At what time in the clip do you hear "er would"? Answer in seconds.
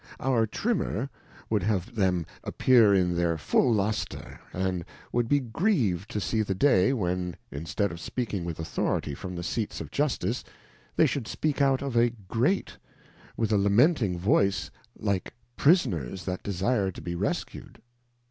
0.81-1.61